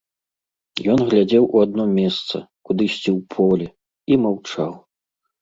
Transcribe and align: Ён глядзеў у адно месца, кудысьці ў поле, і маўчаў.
Ён 0.93 1.03
глядзеў 1.11 1.43
у 1.53 1.57
адно 1.65 1.85
месца, 1.99 2.35
кудысьці 2.71 2.99
ў 3.17 3.19
поле, 3.35 3.67
і 4.11 4.19
маўчаў. 4.27 4.71